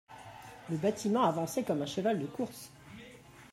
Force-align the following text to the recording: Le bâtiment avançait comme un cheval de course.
Le 0.71 0.77
bâtiment 0.77 1.21
avançait 1.25 1.61
comme 1.61 1.83
un 1.83 1.85
cheval 1.85 2.17
de 2.19 2.25
course. 2.25 2.71